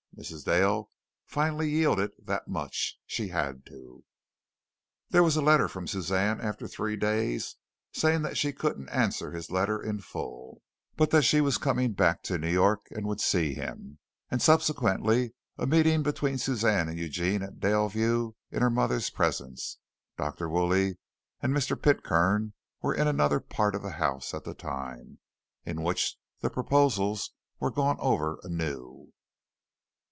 [0.21, 0.45] Mrs.
[0.45, 0.91] Dale
[1.25, 2.99] finally yielded that much.
[3.07, 4.03] She had to.
[5.09, 7.55] There was a letter from Suzanne after three days,
[7.93, 10.61] saying that she couldn't answer his letter in full,
[10.95, 13.97] but that she was coming back to New York and would see him,
[14.29, 19.77] and subsequently a meeting between Suzanne and Eugene at Daleview in her mother's presence
[20.17, 20.47] Dr.
[20.49, 20.97] Woolley
[21.41, 21.81] and Mr.
[21.81, 25.17] Pitcairn were in another part of the house at the time
[25.65, 29.11] in which the proposals were gone over anew.